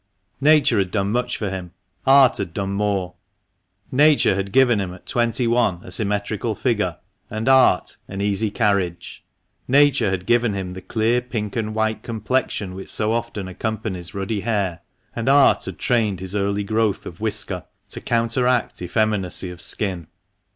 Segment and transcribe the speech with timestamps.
[0.41, 1.73] Nature had done much for him,
[2.07, 3.13] art had done more.
[3.91, 6.97] Nature had given him at twenty one a symmetrical figure,
[7.29, 9.23] and art an easy carriage.
[9.67, 14.39] Nature had given him the clear pink and white complexion which so often accompanies ruddy
[14.41, 14.79] hair,
[15.15, 20.07] and art had trained his early growth of whisker to counteract effeminacy of skin.